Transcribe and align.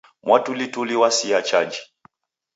Mwatulituli 0.25 0.95
w'asia 1.01 1.39
chaji. 1.49 1.81